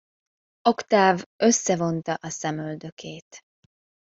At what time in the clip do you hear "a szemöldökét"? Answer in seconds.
2.13-3.39